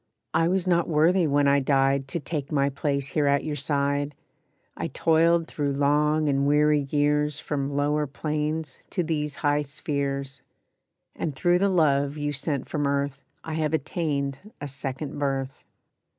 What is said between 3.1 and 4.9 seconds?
at your side; I